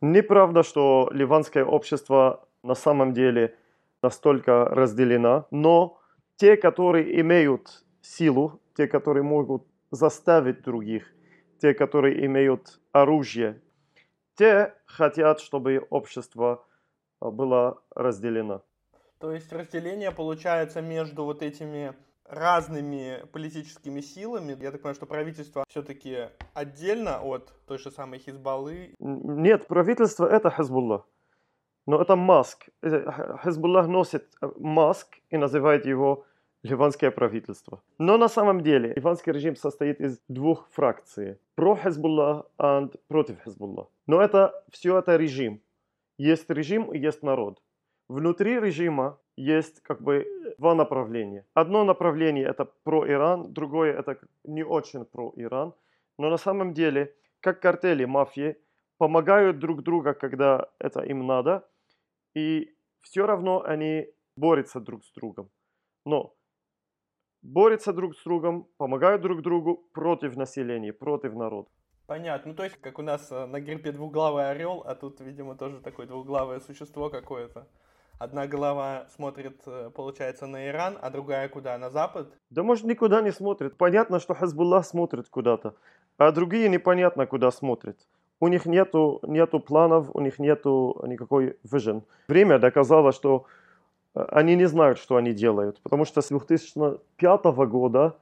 Неправда, 0.00 0.62
что 0.62 1.08
ливанское 1.12 1.64
общество 1.64 2.46
на 2.62 2.74
самом 2.74 3.12
деле 3.12 3.54
настолько 4.02 4.64
разделена, 4.64 5.46
но 5.50 5.98
те, 6.36 6.56
которые 6.56 7.20
имеют 7.20 7.84
силу, 8.00 8.60
те, 8.76 8.86
которые 8.86 9.22
могут 9.22 9.64
заставить 9.90 10.62
других, 10.62 11.12
те, 11.60 11.74
которые 11.74 12.26
имеют 12.26 12.80
оружие, 12.92 13.62
те 14.34 14.74
хотят, 14.86 15.40
чтобы 15.40 15.86
общество 15.90 16.64
а, 17.20 17.30
было 17.30 17.80
разделено. 17.94 18.62
То 19.18 19.32
есть 19.32 19.52
разделение 19.52 20.10
получается 20.10 20.82
между 20.82 21.24
вот 21.24 21.42
этими 21.42 21.94
разными 22.24 23.24
политическими 23.32 24.00
силами. 24.00 24.56
Я 24.60 24.72
так 24.72 24.80
понимаю, 24.80 24.94
что 24.94 25.06
правительство 25.06 25.64
все-таки 25.68 26.28
отдельно 26.54 27.20
от 27.20 27.52
той 27.66 27.78
же 27.78 27.90
самой 27.90 28.18
Хизбаллы? 28.18 28.94
Нет, 28.98 29.68
правительство 29.68 30.26
это 30.26 30.50
Хизбулла. 30.50 31.04
Но 31.86 32.00
это 32.00 32.16
маск. 32.16 32.68
Хезбуллах 33.44 33.88
носит 33.88 34.24
э, 34.40 34.50
маск 34.58 35.18
и 35.30 35.36
называет 35.36 35.86
его 35.86 36.24
ливанское 36.62 37.10
правительство. 37.10 37.82
Но 37.98 38.18
на 38.18 38.28
самом 38.28 38.60
деле 38.60 38.92
ливанский 38.94 39.32
режим 39.32 39.56
состоит 39.56 40.00
из 40.00 40.20
двух 40.28 40.68
фракций. 40.70 41.38
Про 41.56 41.76
Хезбуллах 41.76 42.46
и 42.60 42.98
против 43.08 43.42
Хезбуллах. 43.44 43.88
Но 44.06 44.20
это 44.20 44.52
все 44.70 44.98
это 44.98 45.16
режим. 45.16 45.60
Есть 46.18 46.50
режим 46.50 46.92
и 46.92 46.98
есть 46.98 47.22
народ. 47.22 47.60
Внутри 48.08 48.60
режима 48.60 49.18
есть 49.36 49.80
как 49.80 50.02
бы 50.02 50.26
два 50.58 50.74
направления. 50.74 51.44
Одно 51.54 51.84
направление 51.84 52.44
это 52.44 52.66
про 52.84 53.08
Иран, 53.08 53.52
другое 53.52 53.98
это 53.98 54.18
не 54.44 54.62
очень 54.62 55.04
про 55.04 55.32
Иран. 55.36 55.72
Но 56.18 56.30
на 56.30 56.36
самом 56.36 56.74
деле, 56.74 57.14
как 57.40 57.60
картели, 57.60 58.04
мафии, 58.04 58.56
помогают 58.98 59.58
друг 59.58 59.82
другу, 59.82 60.14
когда 60.14 60.68
это 60.78 61.00
им 61.00 61.26
надо, 61.26 61.66
и 62.34 62.74
все 63.00 63.26
равно 63.26 63.62
они 63.62 64.06
борются 64.36 64.80
друг 64.80 65.04
с 65.04 65.12
другом. 65.12 65.50
Но 66.04 66.34
борются 67.42 67.92
друг 67.92 68.16
с 68.16 68.24
другом, 68.24 68.68
помогают 68.76 69.22
друг 69.22 69.42
другу 69.42 69.88
против 69.92 70.36
населения, 70.36 70.92
против 70.92 71.34
народа. 71.34 71.68
Понятно. 72.06 72.50
Ну, 72.50 72.56
то 72.56 72.64
есть, 72.64 72.76
как 72.80 72.98
у 72.98 73.02
нас 73.02 73.30
э, 73.30 73.46
на 73.46 73.60
гербе 73.60 73.92
двуглавый 73.92 74.50
орел, 74.50 74.82
а 74.86 74.94
тут, 74.94 75.20
видимо, 75.20 75.56
тоже 75.56 75.80
такое 75.80 76.06
двуглавое 76.06 76.60
существо 76.60 77.10
какое-то. 77.10 77.68
Одна 78.18 78.46
голова 78.46 79.06
смотрит, 79.14 79.62
э, 79.66 79.90
получается, 79.94 80.46
на 80.46 80.68
Иран, 80.68 80.98
а 81.00 81.10
другая 81.10 81.48
куда? 81.48 81.78
На 81.78 81.90
Запад? 81.90 82.32
Да, 82.50 82.62
может, 82.62 82.84
никуда 82.84 83.22
не 83.22 83.32
смотрит. 83.32 83.76
Понятно, 83.76 84.18
что 84.18 84.34
Хезбуллах 84.34 84.84
смотрит 84.84 85.28
куда-то, 85.28 85.74
а 86.18 86.32
другие 86.32 86.68
непонятно 86.68 87.26
куда 87.26 87.50
смотрят 87.50 87.96
у 88.42 88.48
них 88.48 88.66
нету, 88.66 89.20
нету 89.22 89.60
планов, 89.60 90.10
у 90.14 90.20
них 90.20 90.40
нету 90.40 91.00
никакой 91.06 91.56
vision. 91.72 92.02
Время 92.26 92.58
доказало, 92.58 93.12
что 93.12 93.44
э, 94.16 94.26
они 94.32 94.56
не 94.56 94.66
знают, 94.66 94.98
что 94.98 95.14
они 95.14 95.32
делают, 95.32 95.80
потому 95.82 96.04
что 96.04 96.20
с 96.20 96.28
2005 96.28 97.44
года 97.68 98.16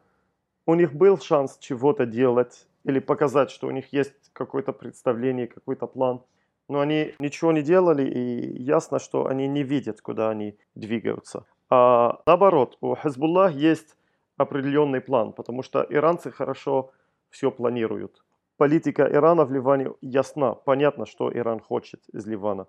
у 0.67 0.75
них 0.75 0.93
был 0.93 1.19
шанс 1.19 1.57
чего-то 1.59 2.05
делать 2.05 2.67
или 2.85 3.01
показать, 3.01 3.51
что 3.51 3.67
у 3.67 3.71
них 3.71 3.95
есть 3.95 4.13
какое-то 4.35 4.73
представление, 4.73 5.47
какой-то 5.47 5.87
план. 5.87 6.21
Но 6.69 6.81
они 6.81 7.15
ничего 7.19 7.53
не 7.53 7.63
делали, 7.63 8.05
и 8.05 8.63
ясно, 8.63 8.99
что 8.99 9.27
они 9.27 9.49
не 9.49 9.63
видят, 9.63 10.03
куда 10.03 10.29
они 10.29 10.55
двигаются. 10.75 11.45
А 11.71 12.21
наоборот, 12.27 12.77
у 12.83 12.95
Хезбуллах 12.95 13.53
есть 13.53 13.97
определенный 14.37 15.01
план, 15.01 15.33
потому 15.33 15.63
что 15.63 15.87
иранцы 15.89 16.31
хорошо 16.31 16.91
все 17.31 17.51
планируют 17.51 18.23
политика 18.61 19.09
Ирана 19.11 19.47
в 19.47 19.53
Ливане 19.53 19.95
ясна. 20.03 20.55
Понятно, 20.55 21.07
что 21.07 21.33
Иран 21.33 21.61
хочет 21.61 22.03
из 22.13 22.27
Ливана. 22.27 22.67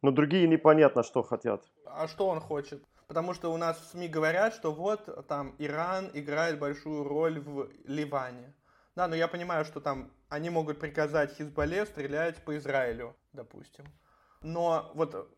Но 0.00 0.10
другие 0.10 0.48
непонятно, 0.48 1.02
что 1.02 1.22
хотят. 1.22 1.62
А 1.84 2.08
что 2.08 2.28
он 2.28 2.40
хочет? 2.40 2.82
Потому 3.08 3.34
что 3.34 3.52
у 3.52 3.58
нас 3.58 3.78
в 3.78 3.84
СМИ 3.90 4.08
говорят, 4.08 4.54
что 4.54 4.72
вот 4.72 5.26
там 5.28 5.54
Иран 5.58 6.10
играет 6.14 6.58
большую 6.58 7.04
роль 7.04 7.40
в 7.40 7.68
Ливане. 7.84 8.54
Да, 8.96 9.06
но 9.06 9.14
я 9.16 9.28
понимаю, 9.28 9.66
что 9.66 9.80
там 9.80 10.10
они 10.30 10.48
могут 10.48 10.80
приказать 10.80 11.36
Хизбалле 11.36 11.84
стрелять 11.84 12.42
по 12.44 12.56
Израилю, 12.56 13.14
допустим. 13.34 13.84
Но 14.40 14.92
вот 14.94 15.28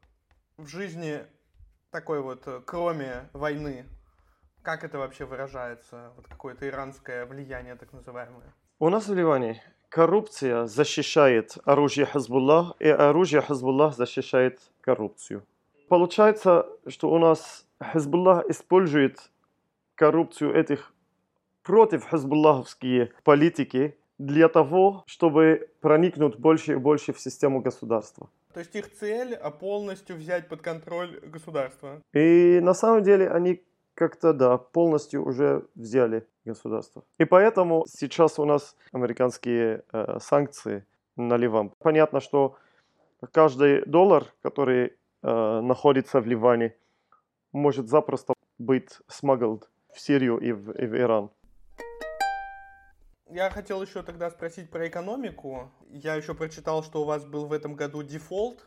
в 0.56 0.66
жизни 0.68 1.26
такой 1.90 2.20
вот, 2.20 2.46
кроме 2.64 3.28
войны, 3.32 3.86
как 4.62 4.84
это 4.84 4.98
вообще 4.98 5.24
выражается, 5.24 6.12
вот 6.14 6.28
какое-то 6.28 6.68
иранское 6.68 7.26
влияние 7.26 7.74
так 7.74 7.92
называемое? 7.92 8.54
У 8.78 8.88
нас 8.88 9.08
в 9.08 9.14
Ливане 9.14 9.62
коррупция 9.96 10.66
защищает 10.66 11.56
оружие 11.64 12.04
Хазбуллах, 12.04 12.74
и 12.80 12.86
оружие 12.86 13.40
Хазбуллах 13.40 13.96
защищает 13.96 14.60
коррупцию. 14.82 15.42
Получается, 15.88 16.66
что 16.86 17.08
у 17.10 17.18
нас 17.18 17.64
Хазбуллах 17.80 18.44
использует 18.50 19.30
коррупцию 19.94 20.54
этих 20.54 20.92
против 21.62 22.04
хазбуллаховские 22.04 23.10
политики 23.24 23.96
для 24.18 24.48
того, 24.48 25.02
чтобы 25.06 25.70
проникнуть 25.80 26.36
больше 26.36 26.72
и 26.72 26.76
больше 26.76 27.14
в 27.14 27.18
систему 27.18 27.62
государства. 27.62 28.28
То 28.52 28.60
есть 28.60 28.76
их 28.76 28.92
цель 28.92 29.34
а 29.34 29.50
полностью 29.50 30.16
взять 30.16 30.48
под 30.48 30.60
контроль 30.60 31.20
государство. 31.20 32.02
И 32.12 32.60
на 32.62 32.74
самом 32.74 33.02
деле 33.02 33.30
они 33.30 33.62
как-то, 33.94 34.34
да, 34.34 34.58
полностью 34.58 35.26
уже 35.26 35.62
взяли 35.74 36.26
государство. 36.46 37.02
И 37.18 37.24
поэтому 37.24 37.84
сейчас 37.88 38.38
у 38.38 38.44
нас 38.44 38.76
американские 38.92 39.82
э, 39.92 40.18
санкции 40.20 40.84
на 41.16 41.36
Ливан. 41.36 41.72
Понятно, 41.78 42.20
что 42.20 42.56
каждый 43.32 43.84
доллар, 43.86 44.24
который 44.42 44.92
э, 45.22 45.60
находится 45.60 46.20
в 46.20 46.26
Ливане, 46.26 46.74
может 47.52 47.88
запросто 47.88 48.34
быть 48.58 48.98
смаглд 49.08 49.68
в 49.92 50.00
Сирию 50.00 50.38
и 50.38 50.52
в, 50.52 50.70
и 50.72 50.86
в 50.86 50.94
Иран. 50.96 51.30
Я 53.28 53.50
хотел 53.50 53.82
еще 53.82 54.02
тогда 54.02 54.30
спросить 54.30 54.70
про 54.70 54.86
экономику. 54.86 55.70
Я 55.88 56.14
еще 56.14 56.34
прочитал, 56.34 56.84
что 56.84 57.02
у 57.02 57.04
вас 57.04 57.24
был 57.24 57.46
в 57.46 57.52
этом 57.52 57.74
году 57.74 58.02
дефолт, 58.02 58.64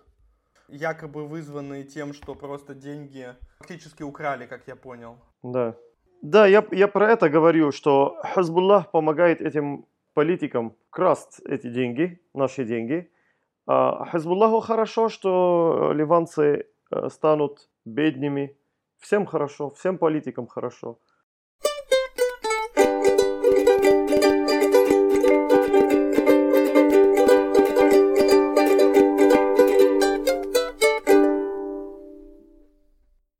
якобы 0.68 1.26
вызванный 1.26 1.84
тем, 1.84 2.14
что 2.14 2.36
просто 2.36 2.76
деньги 2.76 3.36
фактически 3.60 4.04
украли, 4.04 4.46
как 4.48 4.68
я 4.68 4.76
понял. 4.76 5.18
Да. 5.44 5.76
Да, 6.22 6.46
я, 6.48 6.66
я 6.72 6.88
про 6.88 7.12
это 7.12 7.30
говорю, 7.30 7.72
что 7.72 8.18
Хазбуллах 8.24 8.92
помогает 8.92 9.42
этим 9.42 9.86
политикам 10.14 10.76
красть 10.90 11.40
эти 11.46 11.70
деньги, 11.70 12.20
наши 12.34 12.66
деньги. 12.66 13.10
А 13.66 14.06
Хазбуллаху 14.06 14.60
хорошо, 14.60 15.08
что 15.10 15.94
ливанцы 15.96 16.66
э, 16.92 17.10
станут 17.10 17.70
бедными. 17.86 18.58
Всем 18.98 19.26
хорошо, 19.26 19.70
всем 19.70 19.98
политикам 19.98 20.48
хорошо. 20.48 21.00